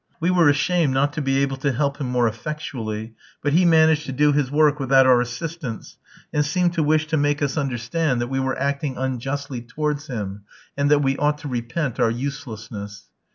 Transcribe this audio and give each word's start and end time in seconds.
We 0.19 0.31
were 0.31 0.49
ashamed 0.49 0.95
not 0.95 1.13
to 1.13 1.21
be 1.21 1.37
able 1.43 1.57
to 1.57 1.71
help 1.71 1.97
him 2.01 2.07
more 2.09 2.27
effectually, 2.27 3.13
but 3.43 3.53
he 3.53 3.65
managed 3.65 4.07
to 4.07 4.11
do 4.11 4.31
his 4.31 4.49
work 4.49 4.79
without 4.79 5.05
our 5.05 5.21
assistance, 5.21 5.97
and 6.33 6.43
seemed 6.43 6.73
to 6.73 6.81
wish 6.81 7.05
to 7.05 7.17
make 7.17 7.43
us 7.43 7.55
understand 7.55 8.19
that 8.19 8.25
we 8.27 8.39
were 8.39 8.57
acting 8.57 8.97
unjustly 8.97 9.61
towards 9.61 10.07
him, 10.07 10.41
and 10.75 10.89
that 10.89 11.03
we 11.03 11.17
ought 11.17 11.37
to 11.37 11.47
repent 11.47 11.99
our 11.99 12.09
uselessness. 12.09 13.11